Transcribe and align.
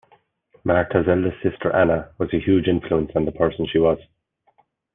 Martha's 0.63 1.07
eldest 1.07 1.43
sister 1.43 1.71
Anna 1.75 2.09
was 2.17 2.33
a 2.33 2.39
huge 2.39 2.67
influence 2.67 3.11
on 3.15 3.23
the 3.25 3.31
person 3.31 3.67
she 3.67 3.77
was. 3.77 3.99